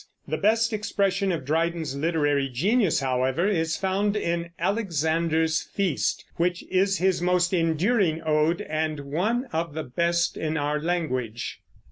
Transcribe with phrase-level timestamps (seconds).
[0.27, 6.97] The best expression of Dryden's literary genius, however, is found in "Alexander's Feast," which is
[6.97, 11.59] his most enduring ode, and one of the best in our language.